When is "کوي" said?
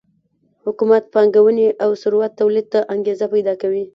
3.61-3.85